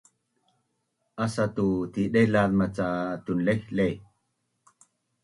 [1.25, 2.87] Asa tu tidailaz maca
[3.25, 3.95] tunlehleh